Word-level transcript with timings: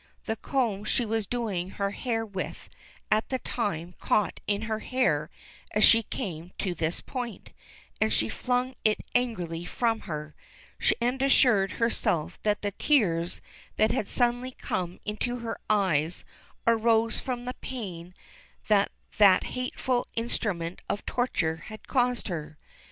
The 0.25 0.35
comb 0.35 0.83
she 0.83 1.05
was 1.05 1.27
doing 1.27 1.69
her 1.77 1.91
hair 1.91 2.25
with 2.25 2.69
at 3.11 3.29
the 3.29 3.37
time 3.37 3.93
caught 3.99 4.39
in 4.47 4.63
her 4.63 4.79
hair 4.79 5.29
as 5.75 5.83
she 5.83 6.01
came 6.01 6.53
to 6.57 6.73
this 6.73 7.01
point, 7.01 7.51
and 8.01 8.11
she 8.11 8.27
flung 8.27 8.73
it 8.83 8.97
angrily 9.13 9.63
from 9.63 9.99
her, 10.09 10.33
and 10.99 11.21
assured 11.21 11.73
herself 11.73 12.41
that 12.41 12.63
the 12.63 12.71
tears 12.71 13.41
that 13.75 13.91
had 13.91 14.07
suddenly 14.07 14.53
come 14.53 14.99
into 15.05 15.35
her 15.37 15.59
eyes 15.69 16.25
arose 16.65 17.19
from 17.19 17.45
the 17.45 17.53
pain 17.61 18.15
that 18.69 18.91
that 19.19 19.43
hateful 19.53 20.07
instrument 20.15 20.81
of 20.89 21.05
torture 21.05 21.57
had 21.67 21.87
caused 21.87 22.27
her. 22.27 22.57